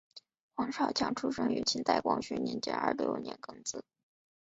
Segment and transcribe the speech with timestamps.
[0.55, 2.33] 黄少强出生于清代光绪
[2.71, 3.83] 二十六年庚子。